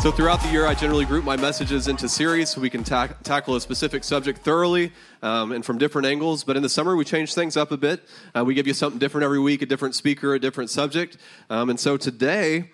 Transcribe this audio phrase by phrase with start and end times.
[0.00, 3.08] So, throughout the year, I generally group my messages into series so we can ta-
[3.22, 4.92] tackle a specific subject thoroughly
[5.22, 6.42] um, and from different angles.
[6.42, 8.00] But in the summer, we change things up a bit.
[8.34, 11.18] Uh, we give you something different every week, a different speaker, a different subject.
[11.50, 12.70] Um, and so today,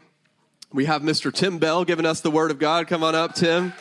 [0.73, 1.35] we have Mr.
[1.35, 2.87] Tim Bell giving us the Word of God.
[2.87, 3.73] Come on up, Tim.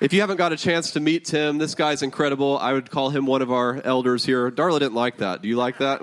[0.00, 2.56] If you haven't got a chance to meet Tim, this guy's incredible.
[2.56, 4.50] I would call him one of our elders here.
[4.50, 5.42] Darla didn't like that.
[5.42, 6.00] Do you like that?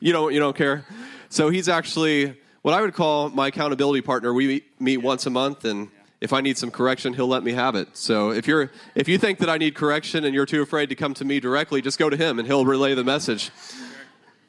[0.00, 0.32] You don't.
[0.32, 0.86] You don't care.
[1.28, 2.34] So he's actually
[2.68, 4.34] what I would call my accountability partner.
[4.34, 5.88] We meet once a month, and
[6.20, 7.96] if I need some correction, he'll let me have it.
[7.96, 10.94] So if you're if you think that I need correction and you're too afraid to
[10.94, 13.50] come to me directly, just go to him and he'll relay the message.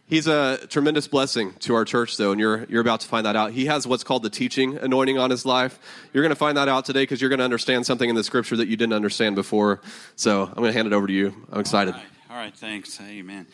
[0.06, 3.38] He's a tremendous blessing to our church, though, and you're, you're about to find that
[3.38, 3.54] out.
[3.54, 5.80] He has what's called the teaching anointing on his life.
[6.12, 8.24] You're going to find that out today because you're going to understand something in the
[8.26, 9.80] scripture that you didn't understand before.
[10.18, 11.34] So I'm going to hand it over to you.
[11.54, 11.94] I'm excited.
[11.94, 13.00] All right, All right thanks.
[13.00, 13.48] Amen.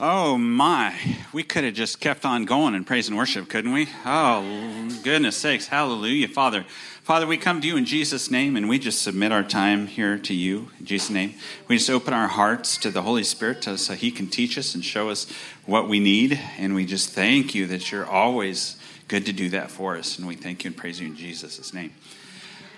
[0.00, 0.98] Oh my,
[1.32, 3.88] we could have just kept on going in praise and worship, couldn't we?
[4.04, 5.68] Oh, goodness sakes.
[5.68, 6.64] Hallelujah, Father.
[7.02, 10.18] Father, we come to you in Jesus' name and we just submit our time here
[10.18, 11.34] to you in Jesus' name.
[11.68, 14.84] We just open our hearts to the Holy Spirit so He can teach us and
[14.84, 15.30] show us
[15.66, 16.40] what we need.
[16.58, 20.18] And we just thank you that you're always good to do that for us.
[20.18, 21.92] And we thank you and praise you in Jesus' name.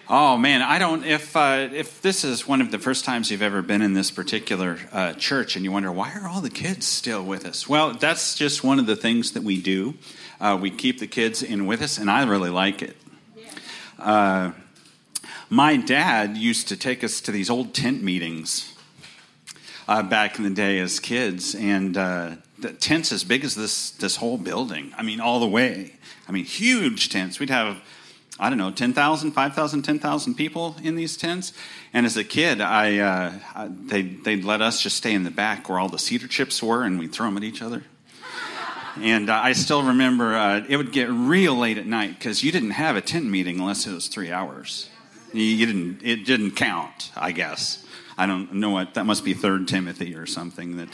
[0.07, 1.03] Oh man, I don't.
[1.03, 4.11] If uh, if this is one of the first times you've ever been in this
[4.11, 7.67] particular uh, church, and you wonder why are all the kids still with us?
[7.67, 9.95] Well, that's just one of the things that we do.
[10.39, 12.99] Uh, we keep the kids in with us, and I really like it.
[13.99, 14.53] Uh,
[15.49, 18.75] my dad used to take us to these old tent meetings
[19.89, 23.93] uh, back in the day as kids, and uh, the tents as big as this
[23.93, 24.93] this whole building.
[24.99, 25.95] I mean, all the way.
[26.29, 27.41] I mean, huge tents.
[27.41, 27.81] We'd have
[28.39, 31.53] I don't know, 10,000, 5,000, 10,000 people in these tents.
[31.93, 35.31] And as a kid, I, uh, I, they, they'd let us just stay in the
[35.31, 37.85] back where all the cedar chips were and we'd throw them at each other.
[38.97, 42.51] And uh, I still remember uh, it would get real late at night because you
[42.51, 44.89] didn't have a tent meeting unless it was three hours.
[45.33, 47.84] You, you didn't, it didn't count, I guess.
[48.17, 50.89] I don't know what that must be Third Timothy or something that,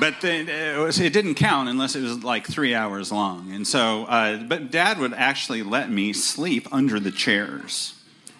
[0.00, 3.52] but it, was, it, didn't count unless it was like three hours long.
[3.52, 7.94] And so, uh, but Dad would actually let me sleep under the chairs,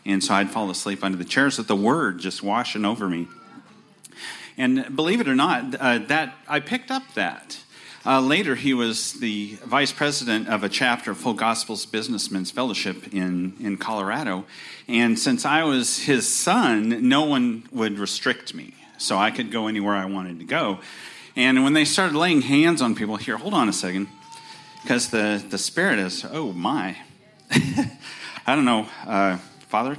[0.05, 3.29] and so I'd fall asleep under the chairs with the Word just washing over me.
[4.59, 7.61] And believe it or not, uh, that I picked up that.
[8.07, 13.13] Uh, later, he was the vice president of a chapter of Full Gospels Businessmen's Fellowship
[13.13, 14.45] in, in Colorado.
[14.87, 18.75] And since I was his son, no one would restrict me.
[18.97, 20.79] So I could go anywhere I wanted to go.
[21.35, 24.07] And when they started laying hands on people, here, hold on a second,
[24.83, 26.97] because the, the Spirit is, oh my.
[27.51, 28.87] I don't know.
[29.05, 29.97] Uh, Father,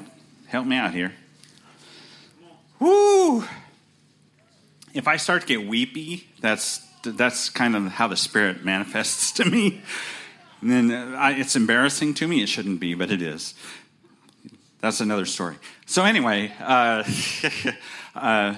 [0.48, 1.12] help me out here.
[2.80, 3.44] Woo!
[4.94, 9.46] If I start to get weepy, that's that's kind of how the Spirit manifests to
[9.46, 9.82] me.
[10.62, 12.42] And then uh, I, it's embarrassing to me.
[12.42, 13.54] It shouldn't be, but it is.
[14.80, 15.56] That's another story.
[15.86, 17.04] So anyway, uh,
[18.16, 18.56] uh,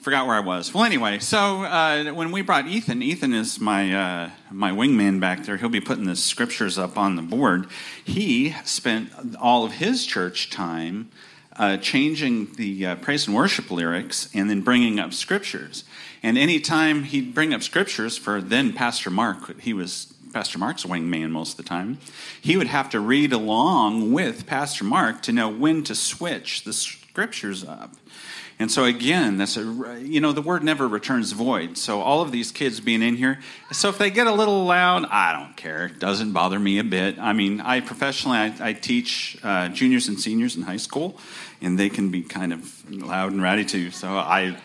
[0.00, 0.72] forgot where I was.
[0.72, 5.44] Well, anyway, so uh, when we brought Ethan, Ethan is my uh, my wingman back
[5.44, 5.56] there.
[5.56, 7.66] He'll be putting the scriptures up on the board.
[8.04, 9.10] He spent
[9.40, 11.10] all of his church time
[11.56, 15.84] uh, changing the uh, praise and worship lyrics and then bringing up scriptures.
[16.22, 21.30] And anytime he'd bring up scriptures for then Pastor Mark, he was Pastor Mark's wingman
[21.30, 21.98] most of the time,
[22.40, 26.72] he would have to read along with Pastor Mark to know when to switch the
[26.72, 27.94] scriptures up.
[28.60, 31.78] And so again, that's a you know the word never returns void.
[31.78, 33.40] So all of these kids being in here,
[33.72, 35.86] so if they get a little loud, I don't care.
[35.86, 37.18] It doesn't bother me a bit.
[37.18, 41.18] I mean, I professionally I, I teach uh, juniors and seniors in high school,
[41.62, 43.90] and they can be kind of loud and ratty too.
[43.90, 44.58] So I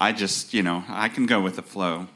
[0.00, 2.08] I just, you know, I can go with the flow.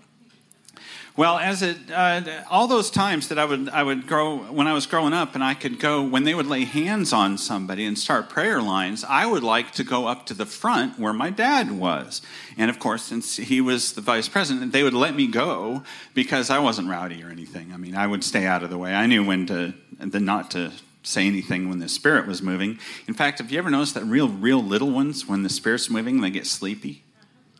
[1.16, 4.72] Well, as it, uh, all those times that I would, I would grow when I
[4.72, 7.96] was growing up, and I could go when they would lay hands on somebody and
[7.96, 9.04] start prayer lines.
[9.04, 12.20] I would like to go up to the front where my dad was,
[12.56, 16.50] and of course, since he was the vice president, they would let me go because
[16.50, 17.72] I wasn't rowdy or anything.
[17.72, 18.92] I mean, I would stay out of the way.
[18.92, 20.72] I knew when to, the not to
[21.04, 22.78] say anything when the spirit was moving.
[23.06, 26.22] In fact, have you ever noticed that real, real little ones, when the spirit's moving,
[26.22, 27.04] they get sleepy?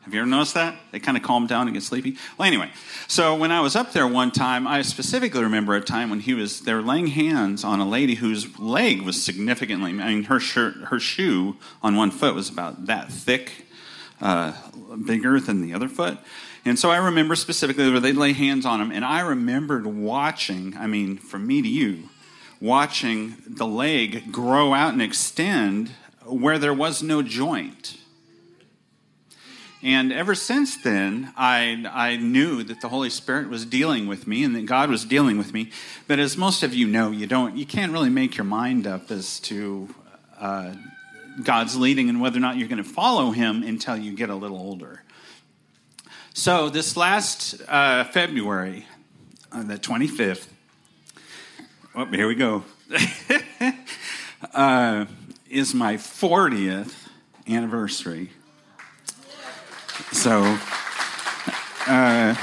[0.04, 0.76] Have you ever noticed that?
[0.92, 2.16] They kind of calm down and get sleepy.
[2.36, 2.70] Well, anyway,
[3.08, 6.34] so when I was up there one time, I specifically remember a time when he
[6.34, 9.90] was they were laying hands on a lady whose leg was significantly.
[9.92, 13.64] I mean, her shirt, her shoe on one foot was about that thick.
[14.20, 14.52] uh,
[15.04, 16.18] bigger than the other foot.
[16.64, 20.74] And so I remember specifically where they'd lay hands on him, and I remembered watching,
[20.78, 22.08] I mean, from me to you,
[22.60, 25.90] watching the leg grow out and extend
[26.24, 27.98] where there was no joint.
[29.84, 34.42] And ever since then, I, I knew that the Holy Spirit was dealing with me
[34.42, 35.72] and that God was dealing with me.
[36.08, 39.10] But as most of you know, you don't, you can't really make your mind up
[39.10, 39.94] as to
[40.40, 40.72] uh,
[41.42, 44.34] God's leading and whether or not you're going to follow Him until you get a
[44.34, 45.02] little older.
[46.32, 48.86] So this last uh, February,
[49.52, 50.46] uh, the 25th,
[51.94, 52.64] oh, here we go,
[54.54, 55.04] uh,
[55.50, 57.06] is my 40th
[57.46, 58.30] anniversary
[60.12, 60.58] so,
[61.86, 62.34] uh,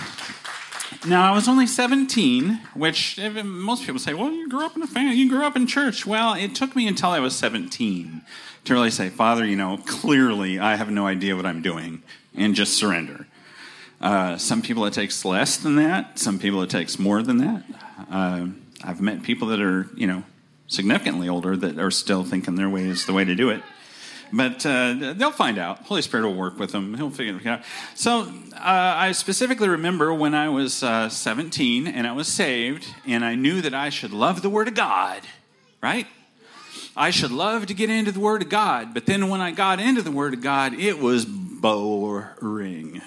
[1.07, 4.87] now I was only 17, which most people say, well, you grew up in a
[4.87, 6.05] family, you grew up in church.
[6.05, 8.21] Well, it took me until I was 17
[8.65, 12.03] to really say, Father, you know, clearly I have no idea what I'm doing,
[12.35, 13.27] and just surrender.
[13.99, 16.19] Uh, some people it takes less than that.
[16.19, 17.63] Some people it takes more than that.
[18.09, 18.47] Uh,
[18.83, 20.23] I've met people that are, you know,
[20.67, 23.61] significantly older that are still thinking their way is the way to do it.
[24.33, 25.79] But uh, they'll find out.
[25.79, 26.93] Holy Spirit will work with them.
[26.95, 27.61] He'll figure it out.
[27.95, 28.21] So
[28.53, 33.35] uh, I specifically remember when I was uh, 17 and I was saved, and I
[33.35, 35.21] knew that I should love the Word of God,
[35.81, 36.07] right?
[36.95, 38.93] I should love to get into the Word of God.
[38.93, 43.01] But then when I got into the Word of God, it was boring.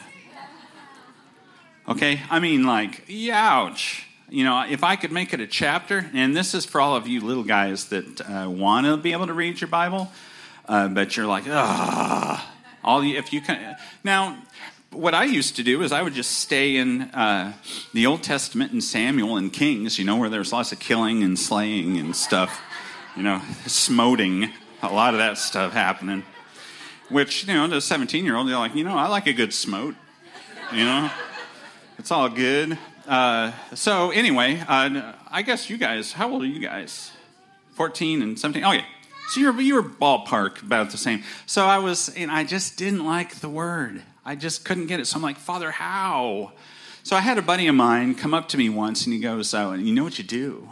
[1.88, 2.21] Okay?
[2.31, 4.06] I mean, like, ouch.
[4.31, 7.06] You know, if I could make it a chapter, and this is for all of
[7.06, 10.11] you little guys that uh, want to be able to read your Bible
[10.66, 12.50] uh, but you're like, ah.
[12.82, 14.37] All you, if you can now,
[14.90, 17.55] what I used to do is I would just stay in uh,
[17.93, 21.38] the Old Testament and Samuel and Kings, you know, where there's lots of killing and
[21.38, 22.61] slaying and stuff,
[23.16, 24.50] you know, smoting,
[24.82, 26.22] a lot of that stuff happening.
[27.08, 29.32] Which, you know, to a 17 year old, they're like, you know, I like a
[29.32, 29.94] good smote,
[30.72, 31.11] you know,
[31.99, 32.78] it's all good.
[33.06, 37.11] Uh, so, anyway, uh, I guess you guys, how old are you guys?
[37.72, 38.64] 14 and 17?
[38.64, 38.84] Okay,
[39.29, 41.23] so you were, you were ballpark about the same.
[41.47, 44.03] So I was, and I just didn't like the word.
[44.25, 45.06] I just couldn't get it.
[45.06, 46.53] So I'm like, Father, how?
[47.03, 49.53] So I had a buddy of mine come up to me once and he goes,
[49.55, 50.71] oh, You know what you do?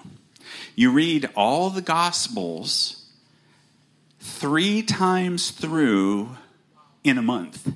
[0.74, 3.04] You read all the Gospels
[4.20, 6.30] three times through
[7.04, 7.72] in a month.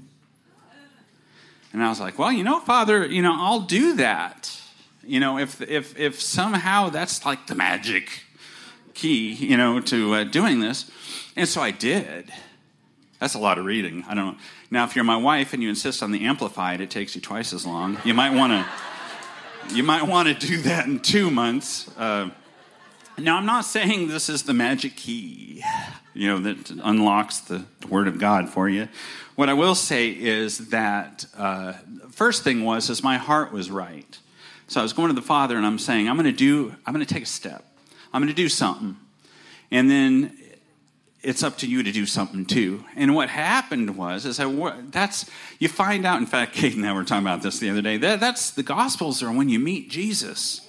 [1.73, 4.58] And I was like, Well, you know, Father, you know, I'll do that.
[5.02, 8.23] You know, if, if, if somehow that's like the magic
[8.96, 10.90] key, you know, to uh, doing this.
[11.37, 12.32] And so I did.
[13.20, 14.04] That's a lot of reading.
[14.08, 14.38] I don't know.
[14.70, 17.52] Now, if you're my wife and you insist on the amplified, it takes you twice
[17.52, 17.98] as long.
[18.04, 19.75] You might want to.
[19.75, 21.90] You might want to do that in two months.
[21.96, 22.31] Uh,
[23.19, 25.62] now, I'm not saying this is the magic key,
[26.14, 28.88] you know, that unlocks the Word of God for you.
[29.34, 31.75] What I will say is that uh,
[32.10, 34.19] first thing was is my heart was right.
[34.69, 36.75] So I was going to the Father and I'm saying I'm going to do.
[36.87, 37.65] I'm going to take a step.
[38.16, 38.96] I'm going to do something.
[39.70, 40.38] And then
[41.20, 42.82] it's up to you to do something too.
[42.96, 45.28] And what happened was, is that that's,
[45.58, 47.98] you find out, in fact, Kate and I were talking about this the other day,
[47.98, 50.66] that, that's the Gospels are when you meet Jesus.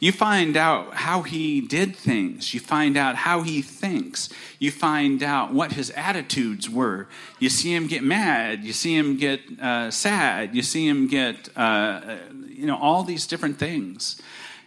[0.00, 2.52] You find out how he did things.
[2.52, 4.28] You find out how he thinks.
[4.58, 7.06] You find out what his attitudes were.
[7.38, 8.64] You see him get mad.
[8.64, 10.52] You see him get uh, sad.
[10.52, 12.16] You see him get, uh,
[12.48, 14.20] you know, all these different things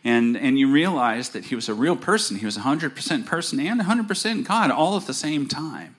[0.04, 2.38] and, and you realize that he was a real person.
[2.38, 5.96] He was 100% person and 100% God all at the same time.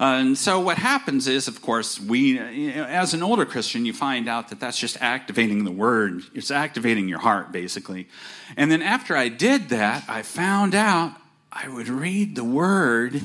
[0.00, 4.28] Uh, and so what happens is, of course, we, as an older Christian, you find
[4.28, 6.22] out that that's just activating the word.
[6.34, 8.08] It's activating your heart, basically.
[8.56, 11.14] And then after I did that, I found out
[11.50, 13.22] I would read the word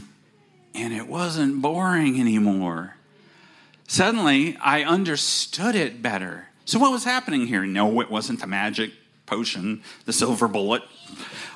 [0.73, 2.95] and it wasn't boring anymore.
[3.87, 6.47] Suddenly, I understood it better.
[6.65, 7.63] So what was happening here?
[7.65, 8.91] No, it wasn't the magic
[9.33, 10.83] potion, the silver bullet.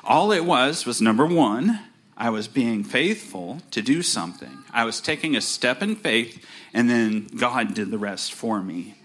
[0.02, 1.78] All it was was number one,
[2.16, 4.64] I was being faithful to do something.
[4.72, 6.44] I was taking a step in faith,
[6.74, 8.96] and then God did the rest for me.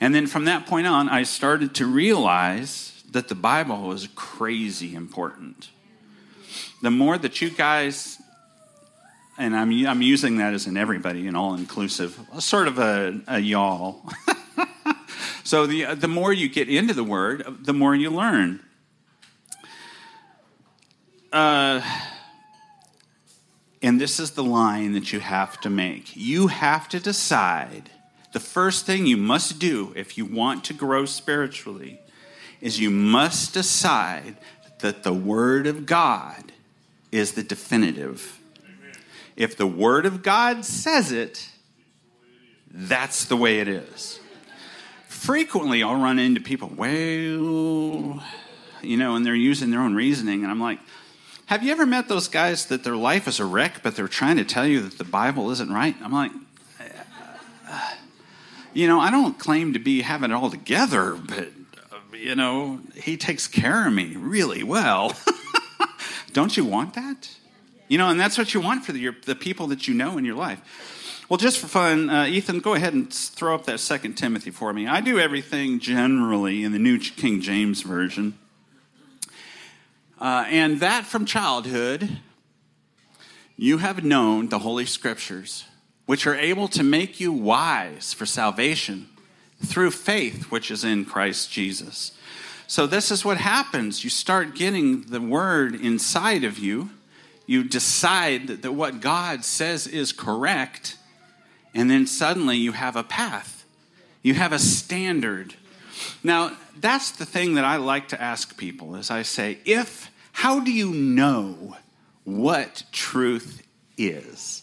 [0.00, 4.94] And then from that point on, I started to realize that the Bible was crazy
[4.94, 5.70] important.
[6.82, 8.16] The more that you guys,
[9.38, 13.40] and I'm, I'm using that as an everybody, an all inclusive, sort of a, a
[13.40, 14.02] y'all.
[15.44, 18.60] So the, the more you get into the word, the more you learn.
[21.32, 21.80] Uh,
[23.82, 26.16] and this is the line that you have to make.
[26.16, 27.90] You have to decide.
[28.32, 32.00] The first thing you must do if you want to grow spiritually
[32.60, 34.36] is you must decide
[34.80, 36.52] that the Word of God
[37.10, 38.38] is the definitive.
[39.36, 41.48] If the Word of God says it,
[42.72, 44.19] That's the way it is.
[45.20, 46.88] Frequently, I'll run into people, well,
[48.80, 50.44] you know, and they're using their own reasoning.
[50.44, 50.78] And I'm like,
[51.44, 54.38] have you ever met those guys that their life is a wreck, but they're trying
[54.38, 55.94] to tell you that the Bible isn't right?
[56.02, 56.32] I'm like,
[57.68, 57.90] uh,
[58.72, 61.48] you know, I don't claim to be having it all together, but,
[61.92, 65.14] uh, you know, he takes care of me really well.
[66.32, 67.28] don't you want that?
[67.88, 70.16] You know, and that's what you want for the, your, the people that you know
[70.16, 70.62] in your life.
[71.30, 74.72] Well, just for fun, uh, Ethan, go ahead and throw up that Second Timothy for
[74.72, 74.88] me.
[74.88, 78.36] I do everything generally in the New King James Version.
[80.20, 82.18] Uh, and that from childhood,
[83.56, 85.66] you have known the Holy Scriptures,
[86.04, 89.08] which are able to make you wise for salvation
[89.64, 92.10] through faith, which is in Christ Jesus.
[92.66, 94.02] So, this is what happens.
[94.02, 96.90] You start getting the Word inside of you.
[97.46, 100.96] You decide that what God says is correct
[101.74, 103.64] and then suddenly you have a path,
[104.22, 105.54] you have a standard.
[106.22, 110.60] Now, that's the thing that I like to ask people as I say, if, how
[110.60, 111.76] do you know
[112.24, 113.66] what truth
[113.98, 114.62] is?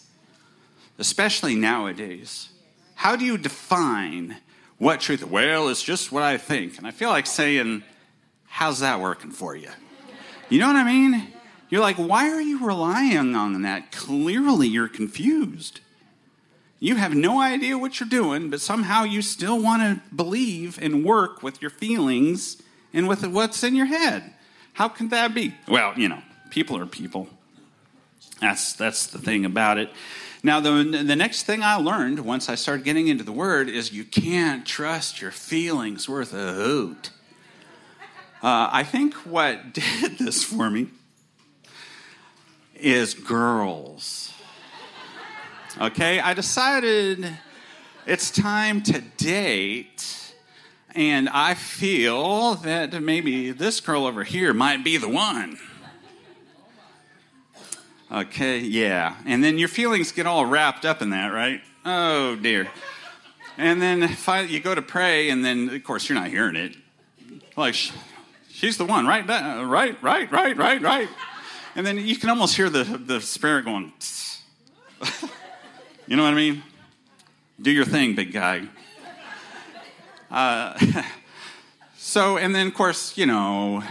[0.97, 2.49] Especially nowadays.
[2.95, 4.37] How do you define
[4.79, 5.23] what truth?
[5.23, 6.77] Well, it's just what I think.
[6.77, 7.83] And I feel like saying,
[8.47, 9.69] how's that working for you?
[10.49, 11.27] You know what I mean?
[11.69, 13.91] You're like, why are you relying on that?
[13.91, 15.81] Clearly, you're confused.
[16.79, 21.03] You have no idea what you're doing, but somehow you still want to believe and
[21.03, 22.61] work with your feelings
[22.93, 24.33] and with what's in your head.
[24.73, 25.55] How can that be?
[25.67, 27.27] Well, you know, people are people.
[28.39, 29.89] That's that's the thing about it.
[30.43, 33.91] Now, the, the next thing I learned once I started getting into the Word is
[33.91, 37.09] you can't trust your feelings worth a hoot.
[38.43, 40.89] Uh, I think what did this for me
[42.75, 44.31] is girls.
[45.79, 47.37] Okay, I decided
[48.07, 50.33] it's time to date,
[50.95, 55.59] and I feel that maybe this girl over here might be the one.
[58.11, 59.17] Okay, yeah.
[59.27, 61.61] And then your feelings get all wrapped up in that, right?
[61.85, 62.67] Oh, dear.
[63.55, 64.09] And then
[64.49, 66.75] you go to pray, and then, of course, you're not hearing it.
[67.55, 67.75] Like,
[68.49, 69.27] she's the one, right?
[69.27, 71.09] Right, right, right, right, right.
[71.75, 73.93] And then you can almost hear the, the spirit going,
[76.07, 76.63] You know what I mean?
[77.61, 78.61] Do your thing, big guy.
[80.31, 81.03] Uh,
[81.97, 83.83] so, and then, of course, you know,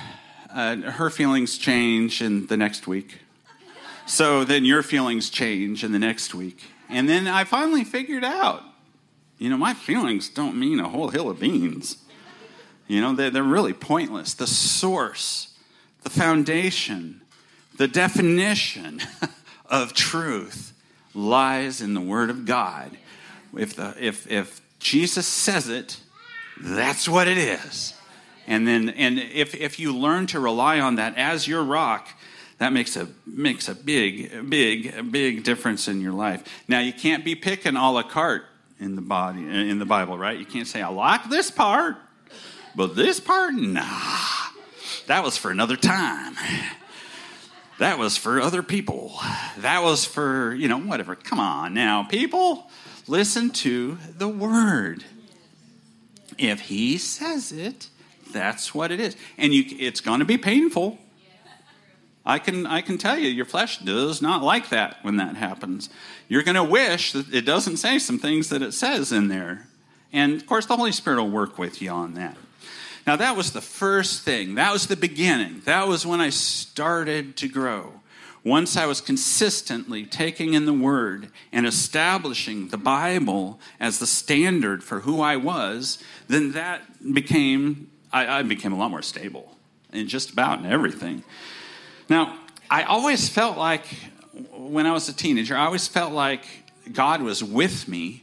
[0.50, 3.18] uh, her feelings change in the next week.
[4.06, 6.62] So then your feelings change in the next week.
[6.88, 8.62] And then I finally figured out,
[9.36, 11.98] you know, my feelings don't mean a whole hill of beans.
[12.88, 14.32] You know, they're, they're really pointless.
[14.32, 15.54] The source,
[16.02, 17.20] the foundation,
[17.76, 19.02] the definition
[19.66, 20.72] of truth
[21.16, 22.96] lies in the Word of God.
[23.56, 25.98] If, the, if, if Jesus says it,
[26.60, 27.94] that's what it is.
[28.46, 32.08] And then, and if, if you learn to rely on that as your rock,
[32.58, 36.42] that makes a makes a big, big, big difference in your life.
[36.68, 38.44] Now you can't be picking a la carte
[38.80, 40.38] in the body in the Bible, right?
[40.38, 41.96] You can't say I like this part,
[42.74, 43.82] but this part, nah,
[45.06, 46.34] that was for another time.
[47.78, 49.18] That was for other people.
[49.58, 51.14] That was for, you know, whatever.
[51.14, 52.70] Come on now, people,
[53.06, 55.04] listen to the word.
[56.38, 57.88] If he says it,
[58.32, 59.16] that's what it is.
[59.36, 60.98] And you, it's going to be painful.
[62.24, 65.88] I can, I can tell you, your flesh does not like that when that happens.
[66.28, 69.68] You're going to wish that it doesn't say some things that it says in there.
[70.12, 72.36] And of course, the Holy Spirit will work with you on that.
[73.06, 74.56] Now, that was the first thing.
[74.56, 75.62] That was the beginning.
[75.64, 78.00] That was when I started to grow.
[78.42, 84.84] Once I was consistently taking in the Word and establishing the Bible as the standard
[84.84, 85.98] for who I was,
[86.28, 86.82] then that
[87.12, 89.56] became, I, I became a lot more stable
[89.92, 91.24] in just about in everything.
[92.08, 92.38] Now,
[92.70, 93.84] I always felt like,
[94.52, 96.44] when I was a teenager, I always felt like
[96.92, 98.22] God was with me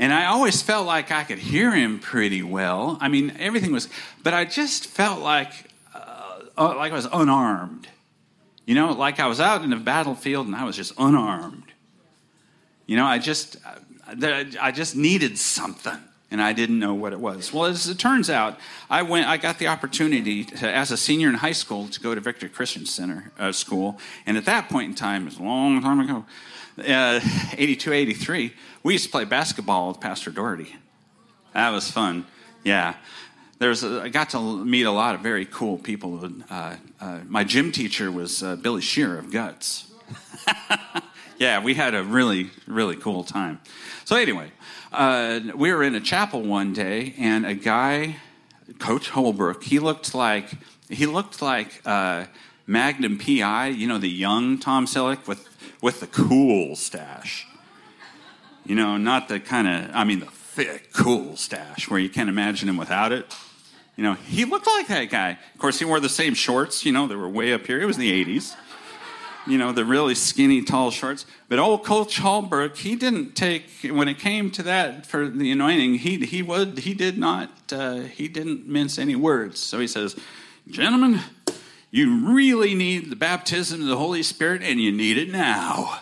[0.00, 2.96] and I always felt like I could hear him pretty well.
[3.02, 3.90] I mean, everything was,
[4.22, 5.52] but I just felt like,
[5.94, 7.86] uh, uh, like I was unarmed.
[8.64, 11.72] You know, like I was out in a battlefield and I was just unarmed.
[12.86, 13.58] You know, I just,
[14.06, 15.98] I just needed something
[16.30, 17.52] and I didn't know what it was.
[17.52, 18.58] Well, as it turns out,
[18.88, 19.26] I went.
[19.26, 22.48] I got the opportunity to, as a senior in high school to go to Victory
[22.48, 26.00] Christian Center uh, School, and at that point in time, it was a long time
[26.00, 26.24] ago
[26.78, 27.20] uh,
[27.56, 30.76] 82, 83, we used to play basketball with Pastor Daugherty.
[31.52, 32.26] That was fun.
[32.64, 32.94] Yeah.
[33.58, 36.30] There's a, I got to meet a lot of very cool people.
[36.48, 39.90] Uh, uh, my gym teacher was uh, Billy Shear of Guts.
[41.40, 43.60] yeah, we had a really, really cool time.
[44.04, 44.52] So, anyway,
[44.92, 48.16] uh, we were in a chapel one day, and a guy,
[48.78, 50.50] Coach Holbrook, he looked like,
[50.90, 52.26] he looked like uh,
[52.66, 55.48] Magnum PI, you know, the young Tom Selleck with,
[55.80, 57.46] with the cool stash.
[58.66, 62.28] You know, not the kind of, I mean, the thick, cool stash where you can't
[62.28, 63.34] imagine him without it.
[63.96, 65.38] You know, he looked like that guy.
[65.54, 67.80] Of course, he wore the same shorts, you know, they were way up here.
[67.80, 68.54] It was in the 80s
[69.46, 71.26] you know, the really skinny, tall shorts.
[71.48, 75.94] But old Coach Holbrook, he didn't take when it came to that for the anointing.
[75.94, 79.58] He he would he did not uh, he didn't mince any words.
[79.60, 80.16] So he says,
[80.68, 81.20] "Gentlemen,
[81.90, 86.00] you really need the baptism of the Holy Spirit, and you need it now."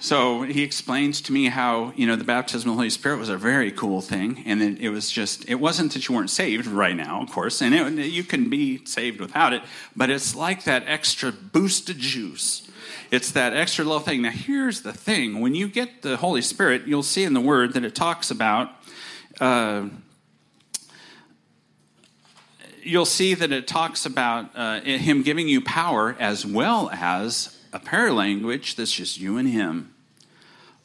[0.00, 3.30] So he explains to me how, you know, the baptism of the Holy Spirit was
[3.30, 4.42] a very cool thing.
[4.44, 7.62] And it, it was just, it wasn't that you weren't saved right now, of course,
[7.62, 9.62] and it, you can be saved without it,
[9.96, 12.70] but it's like that extra boost of juice.
[13.10, 14.22] It's that extra little thing.
[14.22, 17.74] Now, here's the thing when you get the Holy Spirit, you'll see in the Word
[17.74, 18.70] that it talks about.
[19.40, 19.88] Uh,
[22.82, 27.78] you'll see that it talks about uh, him giving you power as well as a
[27.78, 29.94] prayer language that's just you and him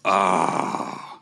[0.04, 1.22] oh,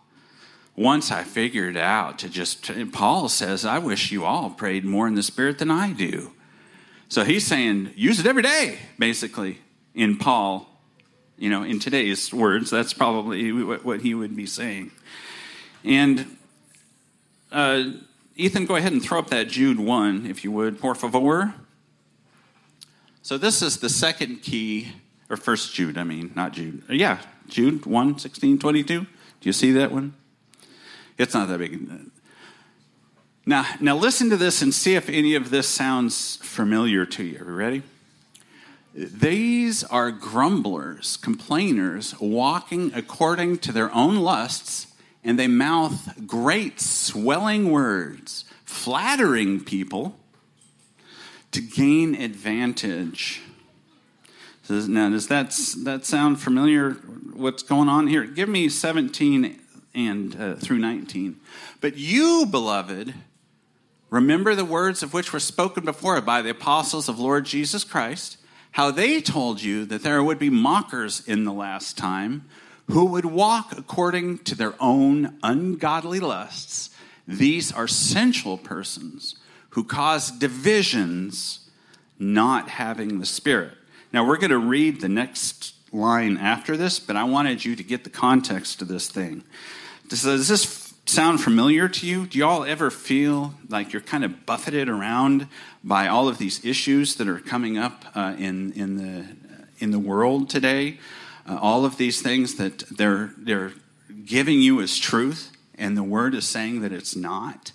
[0.75, 5.15] once I figured out to just, Paul says, I wish you all prayed more in
[5.15, 6.31] the Spirit than I do.
[7.09, 9.59] So he's saying, use it every day, basically,
[9.95, 10.67] in Paul,
[11.38, 12.69] you know, in today's words.
[12.69, 14.91] That's probably what he would be saying.
[15.83, 16.38] And
[17.51, 17.83] uh,
[18.36, 21.55] Ethan, go ahead and throw up that Jude 1, if you would, por favor.
[23.21, 24.93] So this is the second key,
[25.29, 26.84] or first Jude, I mean, not Jude.
[26.89, 29.01] Yeah, Jude 1 16, 22.
[29.01, 29.07] Do
[29.41, 30.13] you see that one?
[31.17, 31.89] It's not that big.
[33.46, 37.39] Now, now listen to this and see if any of this sounds familiar to you.
[37.39, 37.84] Are you ready?
[38.93, 44.88] These are grumblers, complainers, walking according to their own lusts,
[45.24, 50.17] and they mouth great swelling words, flattering people
[51.52, 53.41] to gain advantage.
[54.69, 56.91] Now, does that, that sound familiar?
[56.91, 58.25] What's going on here?
[58.25, 59.60] Give me 17
[59.93, 61.38] and uh, through 19.
[61.80, 63.13] But you, beloved,
[64.10, 68.38] remember the words of which were spoken before by the apostles of Lord Jesus Christ,
[68.71, 72.45] how they told you that there would be mockers in the last time
[72.88, 76.89] who would walk according to their own ungodly lusts.
[77.27, 79.36] These are sensual persons
[79.71, 81.69] who cause divisions,
[82.19, 83.77] not having the Spirit.
[84.13, 87.84] Now, we're going to read the next line after this, but I wanted you to
[87.84, 89.43] get the context of this thing.
[90.08, 92.26] Does, this sound familiar to you?
[92.26, 95.48] Do y'all ever feel like you're kind of buffeted around
[95.84, 99.26] by all of these issues that are coming up uh, in, in, the,
[99.80, 101.00] in the world today?
[101.48, 103.74] Uh, all of these things that they're, they're
[104.26, 107.72] giving you as truth, and the word is saying that it's not.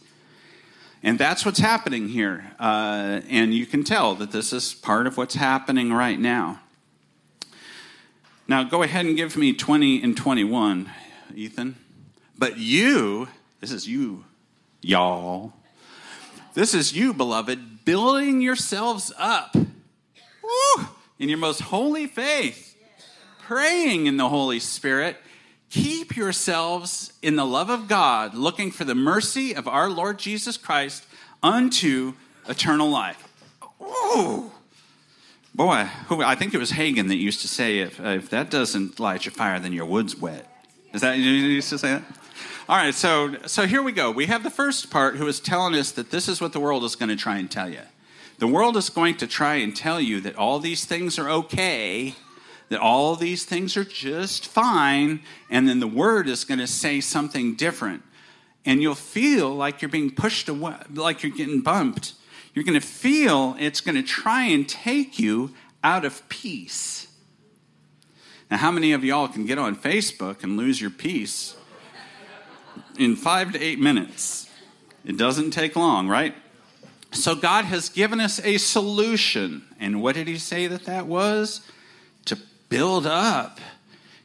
[1.02, 2.52] And that's what's happening here.
[2.60, 6.60] Uh, and you can tell that this is part of what's happening right now.
[8.46, 10.90] Now, go ahead and give me 20 and 21,
[11.34, 11.76] Ethan.
[12.38, 13.28] But you,
[13.60, 14.24] this is you,
[14.80, 15.52] y'all.
[16.54, 19.56] This is you, beloved, building yourselves up
[20.42, 20.86] woo,
[21.18, 22.76] in your most holy faith,
[23.40, 25.16] praying in the Holy Spirit
[25.72, 30.58] Keep yourselves in the love of God, looking for the mercy of our Lord Jesus
[30.58, 31.06] Christ
[31.42, 32.12] unto
[32.46, 33.26] eternal life.
[33.80, 34.52] Ooh.
[35.54, 39.24] Boy, I think it was Hagin that used to say, if, if that doesn't light
[39.24, 40.46] your fire, then your wood's wet.
[40.92, 42.02] Is that, you used to say that?
[42.68, 44.10] All right, so, so here we go.
[44.10, 46.84] We have the first part who is telling us that this is what the world
[46.84, 47.80] is going to try and tell you.
[48.40, 52.14] The world is going to try and tell you that all these things are okay
[52.72, 57.02] that all these things are just fine, and then the word is going to say
[57.02, 58.02] something different.
[58.64, 62.14] And you'll feel like you're being pushed away, like you're getting bumped.
[62.54, 65.52] You're going to feel it's going to try and take you
[65.84, 67.08] out of peace.
[68.50, 71.54] Now, how many of y'all can get on Facebook and lose your peace
[72.98, 74.48] in five to eight minutes?
[75.04, 76.34] It doesn't take long, right?
[77.10, 79.62] So, God has given us a solution.
[79.78, 81.60] And what did He say that that was?
[82.72, 83.60] Build up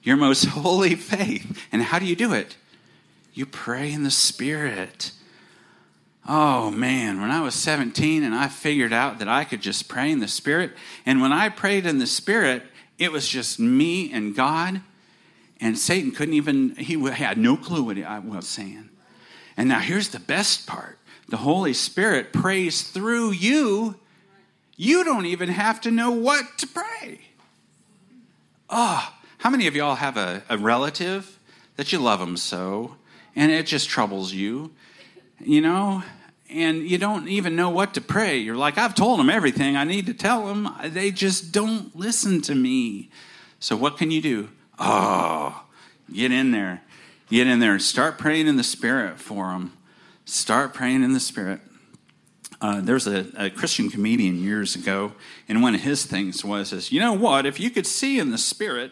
[0.03, 1.61] your most holy faith.
[1.69, 2.55] And how do you do it?
[3.33, 5.11] You pray in the Spirit.
[6.25, 10.09] Oh man, when I was 17 and I figured out that I could just pray
[10.11, 10.71] in the Spirit,
[11.05, 12.63] and when I prayed in the Spirit,
[12.97, 14.81] it was just me and God,
[15.59, 18.89] and Satan couldn't even, he had no clue what I was saying.
[19.57, 23.95] And now here's the best part the Holy Spirit prays through you.
[24.77, 27.26] You don't even have to know what to pray.
[28.69, 31.39] Oh, How many of y'all have a, a relative
[31.75, 32.95] that you love them so,
[33.35, 34.71] and it just troubles you,
[35.39, 36.03] you know,
[36.49, 38.37] and you don't even know what to pray?
[38.37, 40.69] You're like, I've told them everything I need to tell them.
[40.83, 43.09] They just don't listen to me.
[43.59, 44.49] So, what can you do?
[44.79, 45.63] Oh,
[46.11, 46.81] get in there.
[47.29, 49.73] Get in there start praying in the Spirit for them.
[50.25, 51.61] Start praying in the Spirit.
[52.59, 55.13] Uh, there's a, a, Christian comedian years ago,
[55.47, 57.45] and one of his things was, is, you know what?
[57.45, 58.91] If you could see in the Spirit,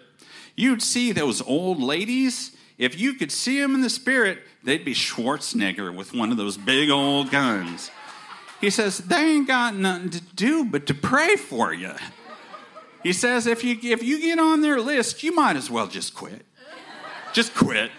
[0.55, 2.55] you'd see those old ladies.
[2.77, 6.57] If you could see them in the Spirit, they'd be Schwarzenegger with one of those
[6.57, 7.89] big old guns.
[8.61, 11.93] He says, they ain't got nothing to do but to pray for you.
[13.01, 16.13] He says, if you, if you get on their list, you might as well just
[16.13, 16.45] quit.
[17.33, 17.91] Just quit.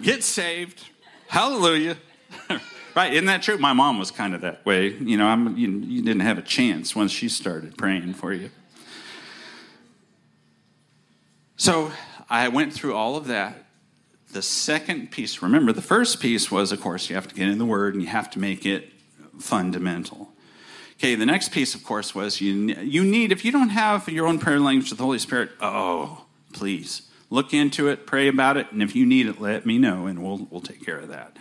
[0.00, 0.84] Get saved.
[1.28, 1.96] Hallelujah.
[2.94, 3.12] right?
[3.12, 3.58] Isn't that true?
[3.58, 4.88] My mom was kind of that way.
[4.88, 8.50] You know, I'm, you, you didn't have a chance once she started praying for you.
[11.56, 11.92] So
[12.28, 13.64] I went through all of that.
[14.32, 17.58] The second piece, remember, the first piece was, of course, you have to get in
[17.58, 18.90] the Word and you have to make it
[19.38, 20.32] fundamental.
[20.94, 24.26] Okay, the next piece, of course, was you, you need, if you don't have your
[24.26, 28.70] own prayer language with the Holy Spirit, oh, please look into it, pray about it,
[28.72, 31.36] and if you need it, let me know, and we'll, we'll take care of that.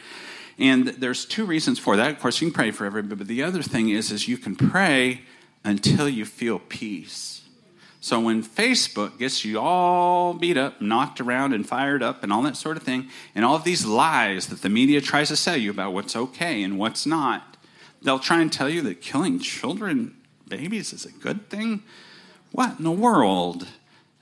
[0.62, 2.12] And there's two reasons for that.
[2.12, 4.56] Of course, you can pray for everybody, but the other thing is, is you can
[4.56, 5.22] pray
[5.64, 7.42] until you feel peace.
[8.00, 12.42] So when Facebook gets you all beat up, knocked around, and fired up, and all
[12.44, 15.58] that sort of thing, and all of these lies that the media tries to sell
[15.58, 17.52] you about what's okay and what's not,
[18.02, 20.16] They'll try and tell you that killing children,
[20.48, 21.84] babies, is a good thing.
[22.52, 23.68] What in the world?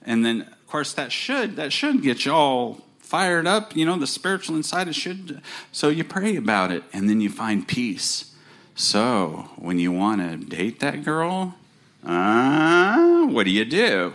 [0.04, 3.76] And then, of course, that should that should get you all fired up.
[3.76, 5.42] You know, the spiritual inside it should.
[5.72, 8.36] So you pray about it, and then you find peace.
[8.76, 11.56] So when you want to date that girl,
[12.06, 14.14] uh, what do you do?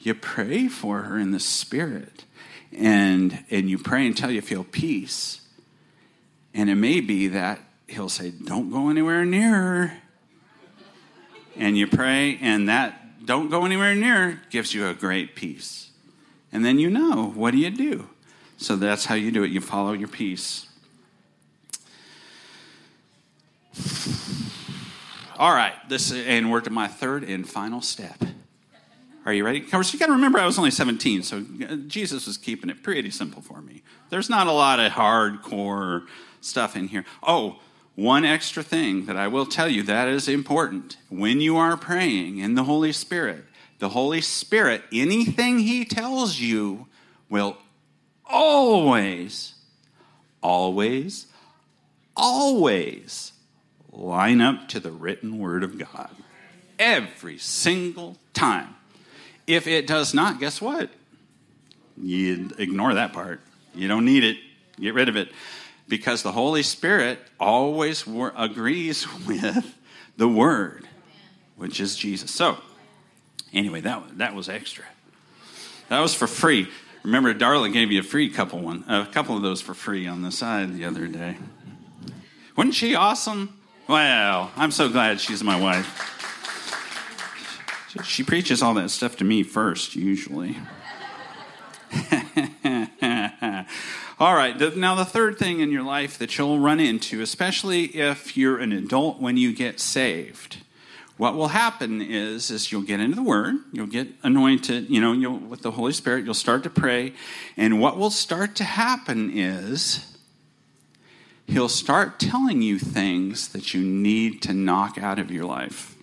[0.00, 2.24] You pray for her in the spirit,
[2.76, 5.40] and and you pray until you feel peace.
[6.52, 9.92] And it may be that he'll say, Don't go anywhere near her.
[11.56, 15.89] And you pray, and that don't go anywhere near gives you a great peace.
[16.52, 18.08] And then you know, what do you do?
[18.56, 19.50] So that's how you do it.
[19.50, 20.66] You follow your peace.
[25.38, 28.22] All right, this and we're to my third and final step.
[29.24, 29.60] Are you ready?
[29.60, 32.82] Course, you got to remember I was only 17, so uh, Jesus was keeping it
[32.82, 33.82] pretty simple for me.
[34.08, 36.06] There's not a lot of hardcore
[36.40, 37.04] stuff in here.
[37.22, 37.60] Oh,
[37.94, 40.96] one extra thing that I will tell you that is important.
[41.10, 43.44] When you are praying in the Holy Spirit,
[43.80, 46.86] the Holy Spirit, anything He tells you
[47.28, 47.56] will
[48.26, 49.54] always,
[50.42, 51.26] always,
[52.16, 53.32] always
[53.90, 56.10] line up to the written Word of God.
[56.78, 58.76] Every single time.
[59.46, 60.90] If it does not, guess what?
[62.00, 63.40] You ignore that part.
[63.74, 64.36] You don't need it.
[64.78, 65.30] Get rid of it
[65.88, 68.04] because the Holy Spirit always
[68.36, 69.74] agrees with
[70.16, 70.86] the Word,
[71.56, 72.30] which is Jesus.
[72.30, 72.58] So,
[73.52, 74.84] anyway, that, that was extra.
[75.88, 76.68] That was for free.
[77.02, 80.22] Remember, Darla gave you a free couple one, a couple of those for free on
[80.22, 81.36] the side the other day.
[82.56, 83.58] Wasn't she awesome?
[83.88, 86.06] Well, I'm so glad she's my wife.
[88.04, 90.56] She preaches all that stuff to me first, usually.
[94.20, 94.76] All right.
[94.76, 98.72] Now, the third thing in your life that you'll run into, especially if you're an
[98.72, 100.58] adult when you get saved,
[101.20, 105.12] what will happen is, is you'll get into the Word, you'll get anointed, you know,
[105.12, 107.12] you'll, with the Holy Spirit, you'll start to pray,
[107.58, 110.16] and what will start to happen is
[111.46, 115.94] He'll start telling you things that you need to knock out of your life.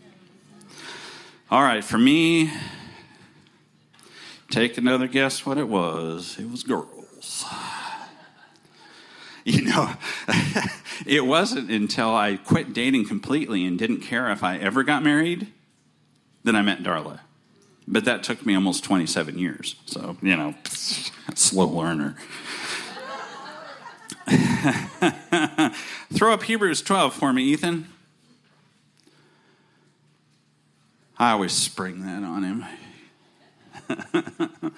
[1.49, 2.51] All right, for me,
[4.51, 6.37] take another guess what it was.
[6.37, 7.43] It was girls.
[9.45, 9.93] you know,
[11.05, 15.47] it wasn't until I quit dating completely and didn't care if I ever got married
[16.43, 17.19] that I met Darla.
[17.87, 19.75] But that took me almost 27 years.
[19.85, 20.55] So, you know,
[21.35, 22.15] slow learner.
[26.13, 27.87] Throw up Hebrews 12 for me, Ethan.
[31.17, 32.65] I always spring that on him.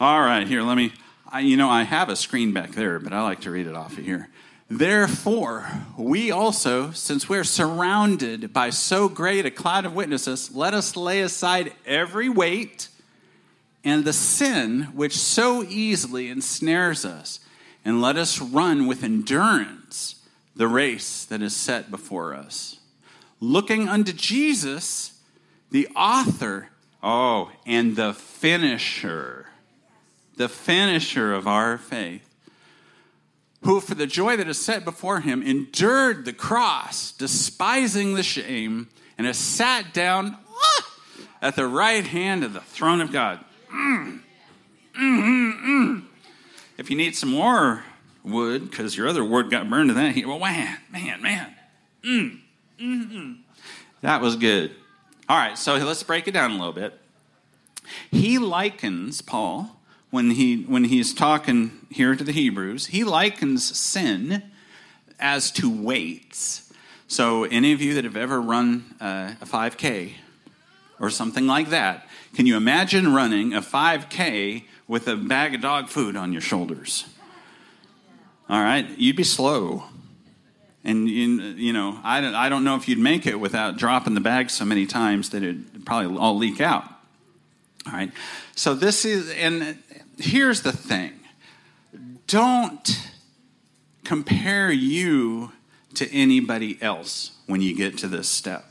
[0.00, 0.92] All right, here, let me
[1.32, 3.74] I, you know, I have a screen back there, but I like to read it
[3.76, 4.28] off of here.
[4.70, 10.94] Therefore, we also, since we're surrounded by so great a cloud of witnesses, let us
[10.94, 12.88] lay aside every weight
[13.82, 17.40] and the sin which so easily ensnares us,
[17.84, 22.78] and let us run with endurance the race that is set before us.
[23.40, 25.18] Looking unto Jesus,
[25.70, 26.68] the author,
[27.02, 29.46] oh, and the finisher
[30.40, 32.29] the finisher of our faith,
[33.62, 38.88] who for the joy that is set before him endured the cross, despising the shame,
[39.18, 40.96] and has sat down ah,
[41.42, 43.44] at the right hand of the throne of God.
[43.72, 44.20] Mm.
[44.98, 46.04] Mm, mm,
[46.76, 47.84] if you need some more
[48.24, 51.54] wood, because your other wood got burned to that heat, well, man, man, man.
[52.04, 52.40] Mm,
[52.78, 53.38] mm,
[54.00, 54.72] that was good.
[55.28, 56.98] All right, so let's break it down a little bit.
[58.10, 59.79] He likens, Paul,
[60.10, 64.42] when, he, when he's talking here to the Hebrews, he likens sin
[65.18, 66.72] as to weights.
[67.06, 70.12] So, any of you that have ever run uh, a 5K
[71.00, 75.88] or something like that, can you imagine running a 5K with a bag of dog
[75.88, 77.04] food on your shoulders?
[78.48, 79.84] All right, you'd be slow.
[80.82, 84.14] And, you, you know, I don't, I don't know if you'd make it without dropping
[84.14, 86.84] the bag so many times that it'd probably all leak out.
[87.86, 88.12] All right,
[88.54, 89.78] so this is, and
[90.22, 91.12] here's the thing
[92.26, 93.10] don't
[94.04, 95.52] compare you
[95.94, 98.64] to anybody else when you get to this step.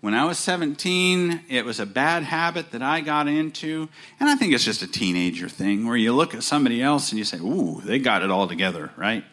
[0.00, 3.88] When I was 17, it was a bad habit that I got into,
[4.20, 7.18] and I think it's just a teenager thing where you look at somebody else and
[7.18, 9.24] you say, Ooh, they got it all together, right?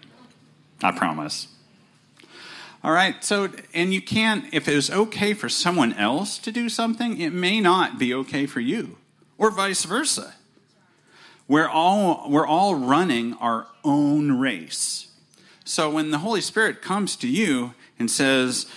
[0.81, 1.47] I promise.
[2.83, 6.67] All right, so, and you can't, if it was okay for someone else to do
[6.67, 8.97] something, it may not be okay for you,
[9.37, 10.35] or vice versa.
[11.51, 15.11] We're all, we're all running our own race.
[15.65, 18.67] So when the Holy Spirit comes to you and says,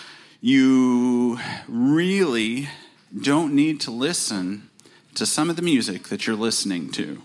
[0.41, 2.69] you really
[3.17, 4.71] don't need to listen
[5.15, 7.23] to some of the music that you're listening to.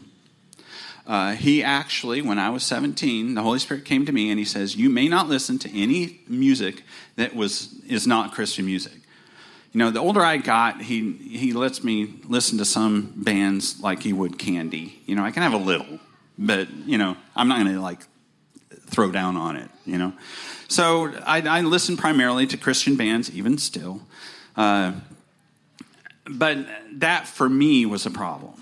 [1.07, 4.45] Uh, he actually, when I was 17, the Holy Spirit came to me and he
[4.45, 6.83] says, You may not listen to any music
[7.15, 8.99] that was, is not Christian music.
[9.71, 14.01] You know, the older I got, he, he lets me listen to some bands like
[14.01, 14.99] he would Candy.
[15.05, 15.99] You know, I can have a little,
[16.37, 18.01] but, you know, I'm not going to like
[18.87, 20.13] throw down on it, you know.
[20.67, 24.01] So I, I listen primarily to Christian bands, even still.
[24.55, 24.93] Uh,
[26.27, 26.57] but
[26.93, 28.58] that for me was a problem.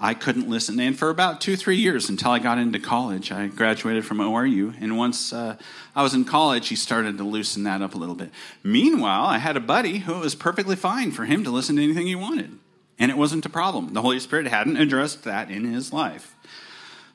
[0.00, 0.78] I couldn't listen.
[0.78, 4.80] And for about two, three years until I got into college, I graduated from ORU.
[4.80, 5.56] And once uh,
[5.96, 8.30] I was in college, he started to loosen that up a little bit.
[8.62, 11.82] Meanwhile, I had a buddy who it was perfectly fine for him to listen to
[11.82, 12.58] anything he wanted.
[12.98, 13.92] And it wasn't a problem.
[13.92, 16.36] The Holy Spirit hadn't addressed that in his life.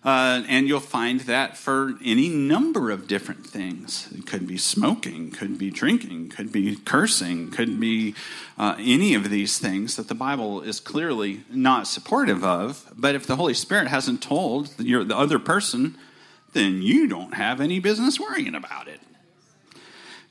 [0.03, 4.09] Uh, and you'll find that for any number of different things.
[4.11, 8.13] It could be smoking, could be drinking, could be cursing, could be
[8.57, 12.91] uh, any of these things that the Bible is clearly not supportive of.
[12.97, 15.97] But if the Holy Spirit hasn't told the, the other person,
[16.51, 18.99] then you don't have any business worrying about it.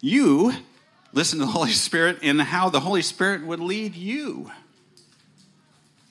[0.02, 0.52] You
[1.14, 4.50] listen to the Holy Spirit and how the Holy Spirit would lead you.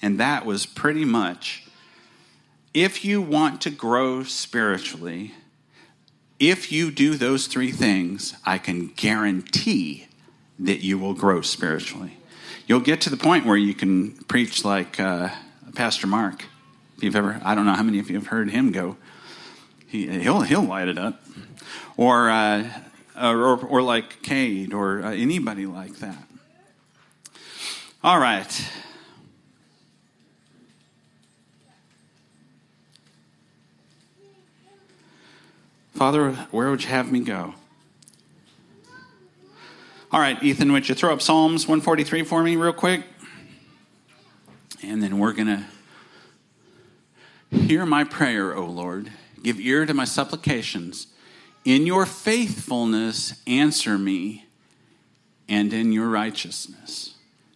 [0.01, 1.63] And that was pretty much
[2.73, 5.33] if you want to grow spiritually,
[6.39, 10.07] if you do those three things, I can guarantee
[10.57, 12.17] that you will grow spiritually.
[12.67, 15.29] You'll get to the point where you can preach like uh,
[15.75, 16.45] Pastor Mark.
[16.97, 18.97] If you've ever, I don't know how many of you have heard him go.
[19.87, 21.21] He, will he'll light it up,
[21.97, 22.69] or uh,
[23.21, 26.23] or, or like Cade, or uh, anybody like that.
[28.03, 28.69] All right.
[36.01, 37.53] Father, where would you have me go?
[40.11, 43.03] All right, Ethan, would you throw up Psalms 143 for me, real quick?
[44.81, 45.65] And then we're going
[47.51, 49.11] to hear my prayer, O Lord.
[49.43, 51.05] Give ear to my supplications.
[51.65, 54.47] In your faithfulness, answer me,
[55.47, 57.13] and in your righteousness.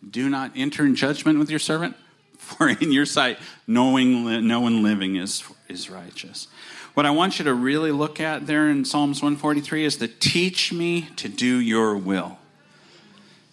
[0.08, 1.96] Do not enter in judgment with your servant,
[2.38, 6.48] for in your sight, no one living is, is righteous.
[6.96, 10.72] What I want you to really look at there in Psalms 143 is the teach
[10.72, 12.38] me to do your will.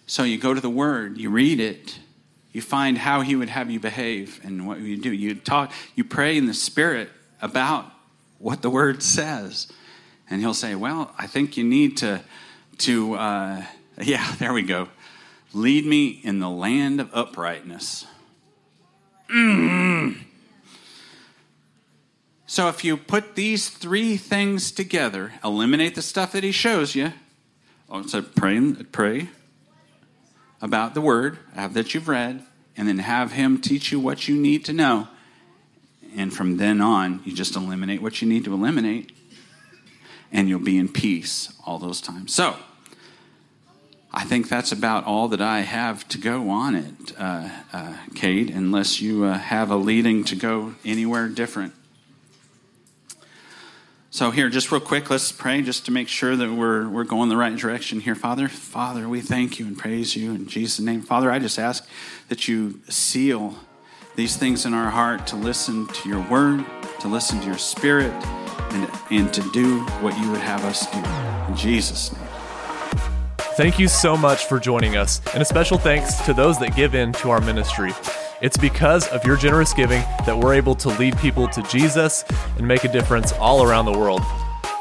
[0.07, 1.99] So you go to the word, you read it,
[2.53, 5.11] you find how he would have you behave and what you do.
[5.11, 7.09] You talk, you pray in the spirit
[7.41, 7.85] about
[8.39, 9.67] what the word says.
[10.29, 12.21] And he'll say, Well, I think you need to
[12.77, 13.63] to uh,
[14.01, 14.87] yeah, there we go.
[15.53, 18.05] Lead me in the land of uprightness.
[19.29, 20.21] Mm-hmm.
[22.53, 27.11] So if you put these three things together, eliminate the stuff that he shows you.
[27.89, 29.29] Oh, so pray, pray
[30.61, 32.45] about the word that you've read,
[32.77, 35.07] and then have him teach you what you need to know.
[36.15, 39.11] And from then on, you just eliminate what you need to eliminate,
[40.31, 42.35] and you'll be in peace all those times.
[42.35, 42.55] So,
[44.13, 48.51] I think that's about all that I have to go on it, uh, uh, Kate,
[48.51, 51.73] unless you uh, have a leading to go anywhere different.
[54.13, 57.29] So, here, just real quick, let's pray just to make sure that we're, we're going
[57.29, 58.13] the right direction here.
[58.13, 61.01] Father, Father, we thank you and praise you in Jesus' name.
[61.01, 61.83] Father, I just ask
[62.29, 63.55] that you seal
[64.15, 66.63] these things in our heart to listen to your word,
[66.99, 68.13] to listen to your spirit,
[68.73, 71.51] and, and to do what you would have us do.
[71.51, 72.27] In Jesus' name.
[73.57, 76.93] Thank you so much for joining us, and a special thanks to those that give
[76.93, 77.93] in to our ministry.
[78.43, 82.25] It's because of your generous giving that we're able to lead people to Jesus
[82.57, 84.21] and make a difference all around the world.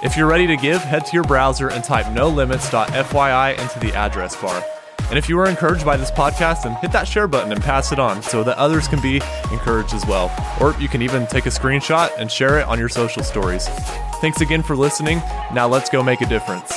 [0.03, 4.35] If you're ready to give, head to your browser and type nolimits.fyi into the address
[4.35, 4.64] bar.
[5.11, 7.92] And if you were encouraged by this podcast, then hit that share button and pass
[7.92, 9.20] it on so that others can be
[9.53, 10.35] encouraged as well.
[10.61, 13.68] Or you can even take a screenshot and share it on your social stories.
[14.20, 15.18] Thanks again for listening.
[15.53, 16.72] Now let's go make a difference.